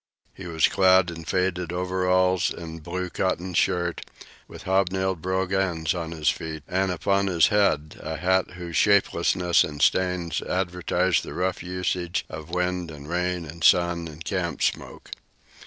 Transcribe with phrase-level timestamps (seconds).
[0.33, 4.01] He was clad in faded overalls and black cotton shirt,
[4.47, 9.79] with hobnailed brogans on his feet, and on his head a hat whose shapelessness and
[9.79, 15.11] stains advertised the rough usage of wind and rain and sun and camp smoke.